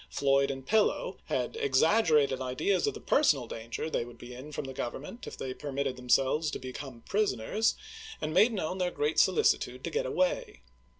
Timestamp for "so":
9.19-9.31